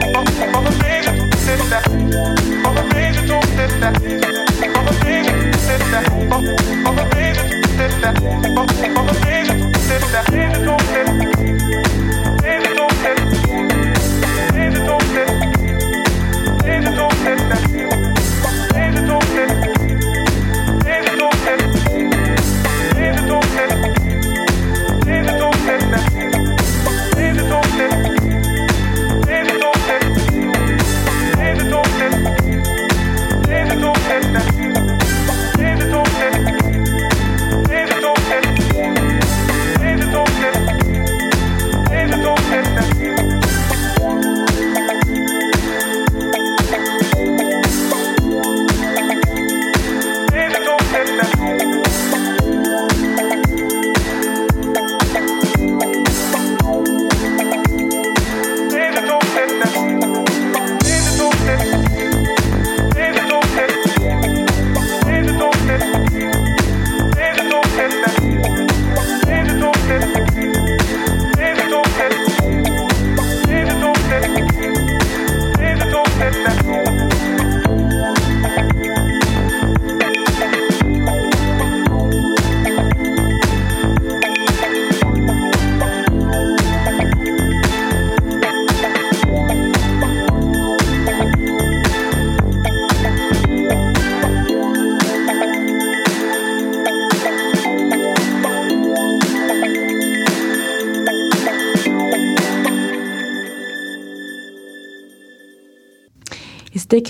oh, 0.02 0.24
amazing, 2.80 4.33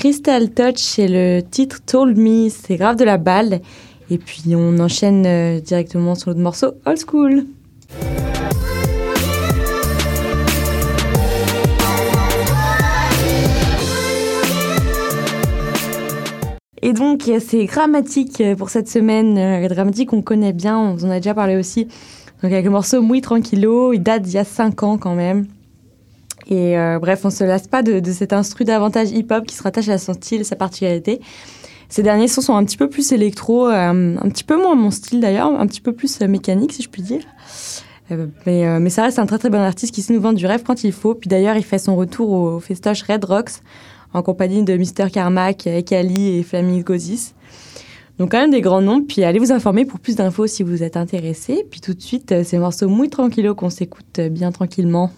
Crystal 0.04 0.50
Touch 0.50 0.98
et 0.98 1.08
le 1.08 1.40
titre 1.40 1.78
Told 1.86 2.18
Me, 2.18 2.50
c'est 2.50 2.76
grave 2.76 2.96
de 2.96 3.04
la 3.04 3.16
balle. 3.16 3.62
Et 4.10 4.18
puis 4.18 4.54
on 4.54 4.78
enchaîne 4.78 5.24
euh, 5.24 5.60
directement 5.60 6.14
sur 6.14 6.28
l'autre 6.28 6.42
morceau, 6.42 6.72
Old 6.84 6.98
School. 7.08 7.46
Et 16.82 16.92
donc, 16.92 17.30
c'est 17.40 17.64
Grammatique 17.64 18.42
euh, 18.42 18.54
pour 18.56 18.68
cette 18.68 18.90
semaine. 18.90 19.38
Euh, 19.38 19.66
Grammatique, 19.68 20.12
on 20.12 20.20
connaît 20.20 20.52
bien, 20.52 20.78
on 20.78 21.02
en 21.02 21.08
a 21.08 21.16
déjà 21.16 21.32
parlé 21.32 21.56
aussi. 21.56 21.86
Donc, 22.42 22.52
avec 22.52 22.66
le 22.66 22.70
morceau 22.70 23.00
Muy 23.00 23.22
Tranquillo, 23.22 23.94
il 23.94 24.02
date 24.02 24.20
d'il 24.20 24.34
y 24.34 24.38
a 24.38 24.44
5 24.44 24.82
ans 24.82 24.98
quand 24.98 25.14
même. 25.14 25.46
Et 26.48 26.78
euh, 26.78 26.98
bref, 26.98 27.24
on 27.24 27.30
se 27.30 27.44
lasse 27.44 27.68
pas 27.68 27.82
de, 27.82 28.00
cet 28.12 28.32
instru 28.32 28.64
davantage 28.64 29.10
hip-hop 29.10 29.46
qui 29.46 29.54
se 29.54 29.62
rattache 29.62 29.88
à 29.88 29.98
son 29.98 30.14
style 30.14 30.44
sa 30.44 30.56
particularité. 30.56 31.20
Ces 31.88 32.02
derniers 32.02 32.28
sons 32.28 32.40
sont 32.40 32.56
un 32.56 32.64
petit 32.64 32.76
peu 32.76 32.88
plus 32.88 33.12
électro, 33.12 33.68
euh, 33.68 34.16
un 34.20 34.28
petit 34.28 34.44
peu 34.44 34.56
moins 34.56 34.74
mon 34.74 34.90
style 34.90 35.20
d'ailleurs, 35.20 35.48
un 35.48 35.66
petit 35.66 35.80
peu 35.80 35.92
plus 35.92 36.20
euh, 36.20 36.28
mécanique 36.28 36.72
si 36.72 36.82
je 36.82 36.88
puis 36.88 37.02
dire. 37.02 37.22
Mais, 38.46 38.90
ça 38.90 39.04
reste 39.04 39.18
un 39.18 39.24
très 39.24 39.38
très 39.38 39.48
bon 39.48 39.60
artiste 39.60 39.94
qui 39.94 40.02
sait 40.02 40.12
nous 40.12 40.20
vendre 40.20 40.38
du 40.38 40.44
rêve 40.44 40.62
quand 40.62 40.84
il 40.84 40.92
faut. 40.92 41.14
Puis 41.14 41.28
d'ailleurs, 41.28 41.56
il 41.56 41.64
fait 41.64 41.78
son 41.78 41.96
retour 41.96 42.30
au 42.30 42.60
festoche 42.60 43.02
Red 43.02 43.24
Rocks 43.24 43.62
en 44.12 44.22
compagnie 44.22 44.62
de 44.62 44.76
Mr. 44.76 45.10
Carmack, 45.10 45.66
Ekali 45.66 46.36
et 46.36 46.42
Flamingozis. 46.42 47.32
Donc 48.18 48.32
quand 48.32 48.38
même 48.38 48.50
des 48.50 48.60
grands 48.60 48.82
noms. 48.82 49.02
Puis 49.02 49.24
allez 49.24 49.38
vous 49.38 49.52
informer 49.52 49.86
pour 49.86 50.00
plus 50.00 50.16
d'infos 50.16 50.46
si 50.46 50.62
vous 50.62 50.82
êtes 50.82 50.98
intéressé. 50.98 51.66
Puis 51.70 51.80
tout 51.80 51.94
de 51.94 52.02
suite, 52.02 52.44
ces 52.44 52.58
morceaux 52.58 52.88
muy 52.88 53.08
tranquillos 53.08 53.54
qu'on 53.54 53.70
s'écoute 53.70 54.20
bien 54.20 54.52
tranquillement. 54.52 55.10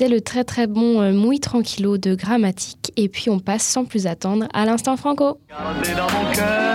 C'était 0.00 0.14
le 0.14 0.22
très 0.22 0.44
très 0.44 0.66
bon 0.66 1.02
euh, 1.02 1.12
Mouille 1.12 1.40
Tranquillo 1.40 1.98
de 1.98 2.14
Grammatique. 2.14 2.90
Et 2.96 3.10
puis 3.10 3.28
on 3.28 3.38
passe 3.38 3.62
sans 3.62 3.84
plus 3.84 4.06
attendre 4.06 4.46
à 4.54 4.64
l'instant 4.64 4.96
franco. 4.96 5.38
Gardez 5.50 5.90
dans 5.94 6.04
mon 6.04 6.32
cœur 6.32 6.70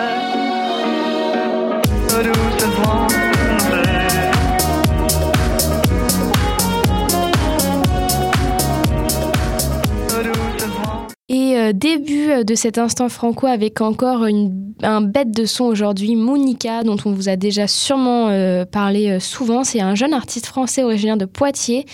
Et 11.28 11.58
euh, 11.58 11.74
début 11.74 12.44
de 12.46 12.56
cet 12.56 12.78
instant 12.78 13.10
franco 13.10 13.48
avec 13.48 13.82
encore 13.82 14.26
une- 14.26 14.65
un 14.86 15.02
bête 15.02 15.32
de 15.32 15.46
son 15.46 15.66
aujourd'hui, 15.66 16.16
Monica, 16.16 16.84
dont 16.84 16.98
on 17.06 17.12
vous 17.12 17.28
a 17.28 17.36
déjà 17.36 17.68
sûrement 17.68 18.30
euh, 18.30 18.66
parlé 18.66 19.10
euh, 19.10 19.20
souvent. 19.20 19.64
C'est 19.64 19.82
un 19.82 19.96
jeune 19.96 20.14
artiste 20.14 20.46
français 20.46 20.84
originaire 20.84 21.18
de 21.18 21.26
Poitiers. 21.26 21.86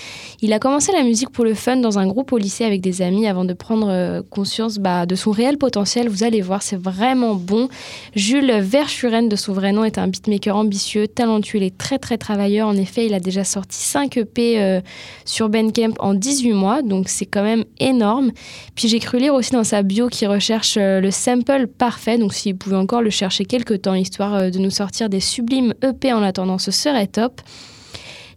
Il 0.41 0.53
a 0.53 0.59
commencé 0.59 0.91
la 0.91 1.03
musique 1.03 1.29
pour 1.29 1.45
le 1.45 1.53
fun 1.53 1.77
dans 1.77 1.99
un 1.99 2.07
groupe 2.07 2.31
au 2.33 2.37
lycée 2.37 2.65
avec 2.65 2.81
des 2.81 3.01
amis 3.01 3.27
avant 3.27 3.45
de 3.45 3.53
prendre 3.53 3.87
euh, 3.89 4.21
conscience 4.29 4.77
bah, 4.77 5.05
de 5.05 5.15
son 5.15 5.31
réel 5.31 5.57
potentiel. 5.57 6.09
Vous 6.09 6.23
allez 6.23 6.41
voir, 6.41 6.61
c'est 6.61 6.79
vraiment 6.79 7.35
bon. 7.35 7.69
Jules 8.15 8.51
Verschuren, 8.59 9.29
de 9.29 9.35
son 9.35 9.53
vrai 9.53 9.71
nom, 9.71 9.83
est 9.83 9.97
un 9.97 10.07
beatmaker 10.07 10.55
ambitieux, 10.55 11.07
talentueux, 11.07 11.61
est 11.61 11.77
très 11.77 11.97
très 11.97 12.17
travailleur. 12.17 12.67
En 12.67 12.75
effet, 12.75 13.05
il 13.05 13.13
a 13.13 13.19
déjà 13.19 13.43
sorti 13.43 13.77
5 13.77 14.17
EP 14.17 14.61
euh, 14.61 14.81
sur 15.25 15.49
Bandcamp 15.49 15.93
en 15.99 16.13
18 16.13 16.53
mois, 16.53 16.81
donc 16.81 17.07
c'est 17.07 17.25
quand 17.25 17.43
même 17.43 17.63
énorme. 17.79 18.31
Puis 18.75 18.87
j'ai 18.87 18.99
cru 18.99 19.19
lire 19.19 19.33
aussi 19.33 19.51
dans 19.51 19.63
sa 19.63 19.81
bio 19.81 20.09
qu'il 20.09 20.27
recherche 20.27 20.77
le 20.77 21.11
sample 21.11 21.67
parfait, 21.67 22.17
donc 22.17 22.33
s'il 22.33 22.57
pouvait 22.57 22.80
encore 22.82 23.01
le 23.01 23.09
chercher 23.09 23.45
quelques 23.45 23.84
temps, 23.84 23.93
histoire 23.93 24.36
euh, 24.36 24.49
de 24.49 24.59
nous 24.59 24.69
sortir 24.69 25.09
des 25.09 25.19
sublimes 25.19 25.73
EP 25.84 26.11
en 26.11 26.23
attendant, 26.23 26.57
ce 26.57 26.71
serait 26.71 27.07
top. 27.07 27.41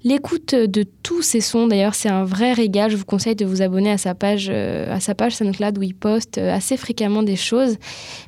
L'écoute 0.07 0.55
de 0.55 0.85
tous 1.03 1.23
ces 1.23 1.41
sons, 1.41 1.67
d'ailleurs, 1.67 1.95
c'est 1.95 2.11
un 2.11 2.25
vrai 2.25 2.53
régal. 2.53 2.91
Je 2.91 2.97
vous 2.97 3.07
conseille 3.07 3.37
de 3.37 3.47
vous 3.47 3.63
abonner 3.63 3.91
à 3.91 3.97
sa 3.97 4.15
page, 4.15 4.49
euh, 4.51 4.95
à 4.95 5.01
sa 5.01 5.15
page 5.15 5.35
SoundCloud 5.37 5.79
où 5.79 5.83
il 5.83 5.95
poste 5.95 6.37
euh, 6.37 6.55
assez 6.55 6.77
fréquemment 6.77 7.23
des 7.23 7.37
choses. 7.37 7.79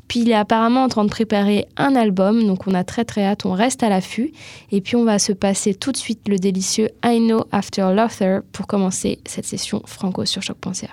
Puis 0.08 0.20
il 0.20 0.30
est 0.30 0.34
apparemment 0.34 0.84
en 0.84 0.88
train 0.88 1.04
de 1.04 1.10
préparer 1.10 1.66
un 1.76 1.94
album, 1.94 2.46
donc 2.46 2.66
on 2.66 2.72
a 2.72 2.82
très 2.82 3.04
très 3.04 3.24
hâte, 3.24 3.44
on 3.44 3.52
reste 3.52 3.82
à 3.82 3.90
l'affût. 3.90 4.32
Et 4.72 4.80
puis 4.80 4.96
on 4.96 5.04
va 5.04 5.18
se 5.18 5.32
passer 5.32 5.74
tout 5.74 5.92
de 5.92 5.98
suite 5.98 6.28
le 6.28 6.38
délicieux 6.38 6.88
I 7.04 7.18
Know 7.18 7.44
After 7.52 7.92
Laughter 7.94 8.38
pour 8.52 8.66
commencer 8.66 9.18
cette 9.26 9.44
session 9.44 9.82
franco 9.84 10.24
sur 10.24 10.40
choc.ca. 10.40 10.88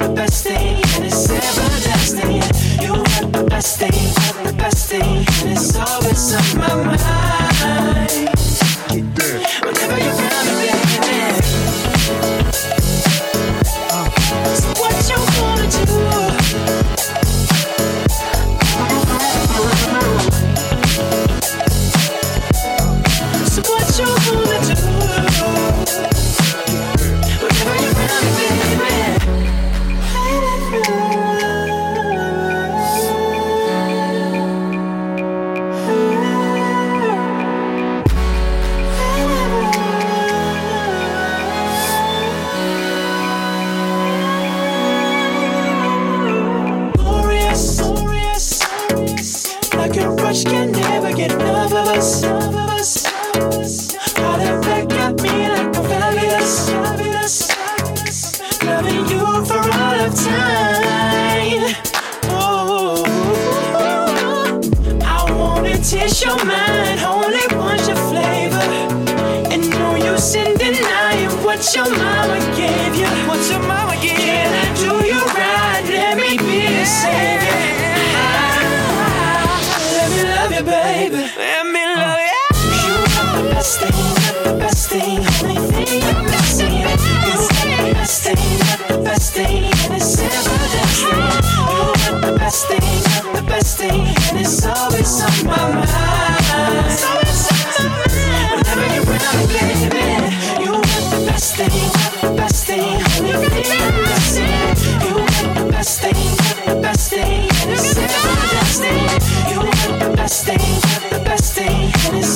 the 0.00 0.08
best 0.14 0.44
thing, 0.44 0.76
and 0.96 1.04
it's 1.04 1.30
everlasting. 1.30 2.42
You 2.82 2.94
got 2.94 3.32
the 3.32 3.44
best 3.44 3.78
thing, 3.78 3.90
got 3.90 4.46
the 4.46 4.52
best 4.54 4.88
thing, 4.88 5.02
and 5.02 5.50
it's 5.50 5.76
always 5.76 6.34
on 6.34 6.58
my 6.58 6.96
mind. 6.96 8.09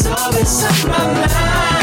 always 0.07 0.65
on 0.65 0.91
my 0.91 1.15
mind. 1.15 1.74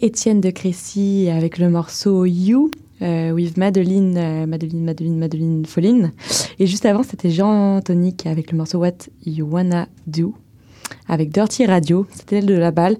Étienne 0.00 0.40
de 0.40 0.50
Crécy 0.50 1.28
avec 1.30 1.58
le 1.58 1.70
morceau 1.70 2.24
You. 2.24 2.70
euh, 3.02 3.30
with 3.32 3.56
Madeline, 3.56 4.16
euh, 4.16 4.46
Madeline, 4.46 4.84
Madeline, 4.84 5.18
Madeline 5.18 5.66
Folline. 5.66 6.12
Et 6.58 6.66
juste 6.66 6.84
avant, 6.86 7.02
c'était 7.02 7.30
Jean 7.30 7.80
Tonic 7.80 8.26
avec 8.26 8.50
le 8.50 8.58
morceau 8.58 8.78
What 8.78 9.08
You 9.24 9.46
Wanna 9.46 9.88
Do 10.06 10.34
avec 11.08 11.30
Dirty 11.30 11.66
Radio. 11.66 12.06
C'était 12.12 12.36
elle 12.36 12.46
de 12.46 12.54
la 12.54 12.70
balle. 12.70 12.96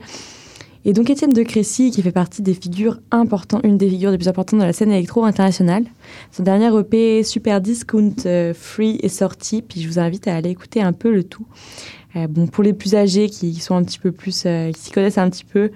Et 0.85 0.93
donc 0.93 1.11
Étienne 1.11 1.33
de 1.33 1.43
Crécy, 1.43 1.91
qui 1.91 2.03
fait 2.03 2.13
partie 2.13 2.43
des 2.43 2.55
figures 2.55 3.01
importantes, 3.11 3.63
une 3.65 3.77
des 3.77 3.89
figures 3.89 4.11
les 4.11 4.19
plus 4.19 4.29
importantes 4.29 4.61
de 4.61 4.65
la 4.65 4.73
scène 4.73 4.93
électro 4.93 5.25
internationale. 5.25 5.85
Son 6.33 6.45
dernier 6.45 6.71
EP 6.79 7.23
Super 7.25 7.61
Discount 7.61 8.15
euh, 8.27 8.55
Free 8.55 8.99
est 9.03 9.09
sorti, 9.09 9.63
puis 9.63 9.83
je 9.83 9.89
vous 9.89 9.99
invite 9.99 10.29
à 10.29 10.37
aller 10.37 10.51
écouter 10.51 10.81
un 10.81 10.93
peu 10.93 11.13
le 11.13 11.25
tout. 11.25 11.47
Bon, 12.31 12.49
pour 12.49 12.65
les 12.65 12.73
plus 12.73 12.97
âgés 12.97 13.29
qui, 13.29 13.55
sont 13.55 13.77
un 13.77 13.85
petit 13.85 14.01
peu 14.01 14.11
plus, 14.11 14.43
qui 14.43 14.81
s'y 14.81 14.91
connaissent 14.91 15.19
un 15.19 15.31
petit 15.31 15.45
peu, 15.45 15.71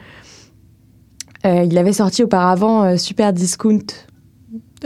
il 1.44 1.76
avait 1.78 1.92
sorti 1.92 2.22
auparavant 2.22 2.84
euh, 2.84 2.96
Super 2.96 3.32
Discount 3.32 3.86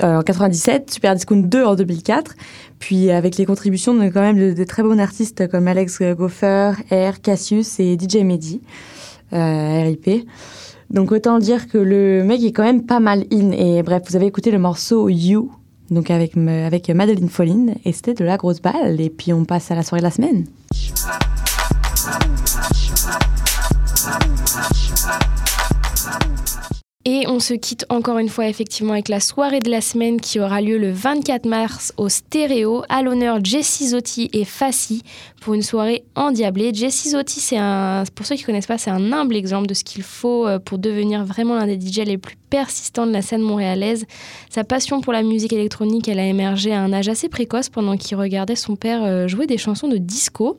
euh, 0.02 0.18
en 0.18 0.22
97, 0.22 0.90
Super 0.90 1.14
Discount 1.14 1.36
2 1.36 1.64
en 1.64 1.74
2004, 1.74 2.34
puis 2.78 3.10
avec 3.10 3.36
les 3.36 3.46
contributions 3.46 3.94
de 3.94 4.08
quand 4.08 4.20
même 4.20 4.54
de, 4.54 4.64
très 4.64 4.82
bons 4.82 4.98
artistes 4.98 5.48
comme 5.48 5.68
Alex 5.68 6.02
Goffer, 6.02 6.72
R, 6.90 7.20
Cassius 7.22 7.80
et 7.80 7.96
DJ 7.98 8.16
Mehdi, 8.16 8.60
euh, 9.32 9.82
RIP. 9.82 10.28
Donc 10.90 11.12
autant 11.12 11.38
dire 11.38 11.68
que 11.68 11.78
le 11.78 12.22
mec 12.24 12.42
est 12.42 12.52
quand 12.52 12.62
même 12.62 12.84
pas 12.84 13.00
mal 13.00 13.24
in. 13.32 13.50
Et 13.52 13.82
bref, 13.82 14.02
vous 14.08 14.16
avez 14.16 14.26
écouté 14.26 14.50
le 14.50 14.58
morceau 14.58 15.08
You, 15.08 15.50
donc 15.90 16.10
avec, 16.10 16.36
avec 16.36 16.88
Madeline 16.90 17.28
Folline, 17.28 17.74
et 17.84 17.92
c'était 17.92 18.14
de 18.14 18.24
la 18.24 18.36
grosse 18.36 18.60
balle. 18.60 19.00
Et 19.00 19.10
puis 19.10 19.32
on 19.32 19.44
passe 19.44 19.70
à 19.70 19.74
la 19.74 19.82
soirée 19.82 20.00
de 20.00 20.06
la 20.06 20.10
semaine. 20.10 20.44
sound. 26.06 26.55
Et 27.08 27.24
on 27.28 27.38
se 27.38 27.54
quitte 27.54 27.86
encore 27.88 28.18
une 28.18 28.28
fois 28.28 28.48
effectivement 28.48 28.92
avec 28.92 29.08
la 29.08 29.20
soirée 29.20 29.60
de 29.60 29.70
la 29.70 29.80
semaine 29.80 30.20
qui 30.20 30.40
aura 30.40 30.60
lieu 30.60 30.76
le 30.76 30.90
24 30.90 31.46
mars 31.46 31.92
au 31.98 32.08
Stéréo, 32.08 32.82
à 32.88 33.00
l'honneur 33.00 33.38
Jessie 33.44 33.90
Zotti 33.90 34.28
et 34.32 34.44
Fassi 34.44 35.04
pour 35.40 35.54
une 35.54 35.62
soirée 35.62 36.02
endiablée. 36.16 36.74
Jessie 36.74 37.10
Zotti, 37.10 37.38
c'est 37.38 37.58
un, 37.58 38.02
pour 38.16 38.26
ceux 38.26 38.34
qui 38.34 38.42
ne 38.42 38.46
connaissent 38.46 38.66
pas, 38.66 38.78
c'est 38.78 38.90
un 38.90 39.12
humble 39.12 39.36
exemple 39.36 39.68
de 39.68 39.74
ce 39.74 39.84
qu'il 39.84 40.02
faut 40.02 40.48
euh, 40.48 40.58
pour 40.58 40.78
devenir 40.78 41.24
vraiment 41.24 41.54
l'un 41.54 41.68
des 41.68 41.80
DJ 41.80 41.98
les 41.98 42.18
plus 42.18 42.34
persistants 42.50 43.06
de 43.06 43.12
la 43.12 43.22
scène 43.22 43.42
montréalaise. 43.42 44.06
Sa 44.50 44.64
passion 44.64 45.00
pour 45.00 45.12
la 45.12 45.22
musique 45.22 45.52
électronique, 45.52 46.08
elle 46.08 46.18
a 46.18 46.26
émergé 46.26 46.72
à 46.72 46.80
un 46.80 46.92
âge 46.92 47.08
assez 47.08 47.28
précoce 47.28 47.68
pendant 47.68 47.96
qu'il 47.96 48.16
regardait 48.16 48.56
son 48.56 48.74
père 48.74 49.04
euh, 49.04 49.28
jouer 49.28 49.46
des 49.46 49.58
chansons 49.58 49.86
de 49.86 49.98
disco. 49.98 50.58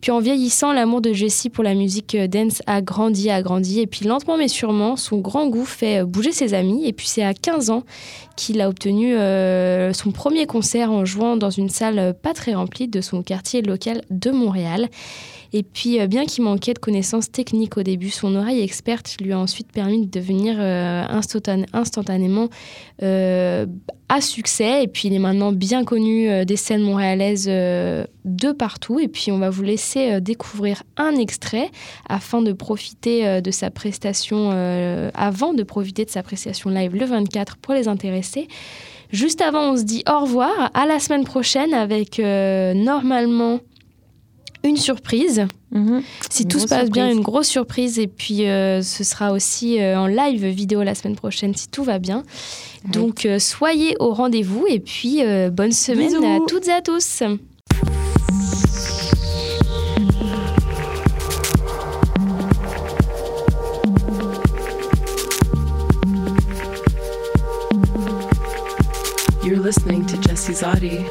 Puis 0.00 0.10
en 0.10 0.18
vieillissant, 0.18 0.72
l'amour 0.72 1.00
de 1.00 1.12
Jessie 1.12 1.50
pour 1.50 1.62
la 1.62 1.74
musique 1.74 2.16
euh, 2.16 2.26
dance 2.26 2.62
a 2.66 2.82
grandi, 2.82 3.30
a 3.30 3.42
grandi. 3.42 3.80
Et 3.80 3.86
puis 3.86 4.04
lentement 4.04 4.36
mais 4.36 4.48
sûrement, 4.48 4.96
son 4.96 5.18
grand 5.18 5.46
goût 5.46 5.64
bouger 6.04 6.32
ses 6.32 6.54
amis. 6.54 6.86
Et 6.86 6.92
puis 6.92 7.06
c'est 7.06 7.24
à 7.24 7.34
15 7.34 7.70
ans 7.70 7.84
qu'il 8.36 8.60
a 8.60 8.68
obtenu 8.68 9.16
euh, 9.16 9.92
son 9.92 10.10
premier 10.10 10.46
concert 10.46 10.90
en 10.90 11.04
jouant 11.04 11.36
dans 11.36 11.50
une 11.50 11.68
salle 11.68 12.14
pas 12.14 12.34
très 12.34 12.54
remplie 12.54 12.88
de 12.88 13.00
son 13.00 13.22
quartier 13.22 13.62
local 13.62 14.02
de 14.10 14.30
Montréal. 14.30 14.88
Et 15.56 15.62
puis, 15.62 16.00
euh, 16.00 16.08
bien 16.08 16.26
qu'il 16.26 16.42
manquait 16.42 16.74
de 16.74 16.80
connaissances 16.80 17.30
techniques 17.30 17.76
au 17.76 17.84
début, 17.84 18.10
son 18.10 18.34
oreille 18.34 18.60
experte 18.60 19.14
lui 19.20 19.32
a 19.32 19.38
ensuite 19.38 19.70
permis 19.70 20.04
de 20.04 20.10
devenir 20.10 20.56
euh, 20.58 21.04
instantan- 21.06 21.64
instantanément 21.72 22.48
euh, 23.04 23.64
à 24.08 24.20
succès. 24.20 24.82
Et 24.82 24.88
puis, 24.88 25.06
il 25.06 25.14
est 25.14 25.20
maintenant 25.20 25.52
bien 25.52 25.84
connu 25.84 26.44
des 26.44 26.56
scènes 26.56 26.82
montréalaises 26.82 27.46
de 27.46 28.52
partout. 28.52 28.98
Et 28.98 29.06
puis, 29.06 29.30
on 29.30 29.38
va 29.38 29.48
vous 29.48 29.62
laisser 29.62 30.20
découvrir 30.20 30.82
un 30.96 31.12
extrait 31.12 31.70
afin 32.08 32.42
de 32.42 32.52
profiter 32.52 33.40
de 33.40 33.50
sa 33.52 33.70
prestation, 33.70 34.50
avant 35.14 35.54
de 35.54 35.62
profiter 35.62 36.04
de 36.04 36.10
sa 36.10 36.24
prestation 36.24 36.68
live 36.70 36.96
le 36.96 37.06
24 37.06 37.58
pour 37.58 37.74
les 37.74 37.86
intéressés. 37.86 38.48
Juste 39.12 39.40
avant, 39.40 39.72
on 39.72 39.76
se 39.76 39.84
dit 39.84 40.02
au 40.08 40.20
revoir. 40.20 40.70
À 40.74 40.84
la 40.86 40.98
semaine 40.98 41.24
prochaine 41.24 41.72
avec 41.72 42.18
normalement 42.18 43.60
une 44.64 44.76
surprise. 44.76 45.46
Si 46.30 46.42
Une 46.44 46.48
tout 46.48 46.58
se 46.58 46.66
passe 46.66 46.90
bien, 46.90 47.04
surprise. 47.04 47.16
une 47.16 47.22
grosse 47.22 47.48
surprise. 47.48 47.98
Et 47.98 48.06
puis, 48.06 48.46
euh, 48.46 48.82
ce 48.82 49.04
sera 49.04 49.32
aussi 49.32 49.80
euh, 49.80 49.98
en 49.98 50.06
live 50.06 50.46
vidéo 50.46 50.82
la 50.82 50.94
semaine 50.94 51.16
prochaine 51.16 51.54
si 51.54 51.68
tout 51.68 51.84
va 51.84 51.98
bien. 51.98 52.22
Donc, 52.92 53.26
euh, 53.26 53.38
soyez 53.38 53.96
au 54.00 54.12
rendez-vous. 54.12 54.66
Et 54.68 54.80
puis, 54.80 55.22
euh, 55.22 55.50
bonne 55.50 55.72
semaine 55.72 56.08
Bisous. 56.08 56.24
à 56.24 56.38
toutes 56.48 56.68
et 56.68 56.72
à 56.72 56.80
tous. 56.82 57.22
You're 69.42 69.60
listening 69.60 70.06
to 70.06 70.16
Jesse 70.22 70.60
Zotti. 70.60 71.04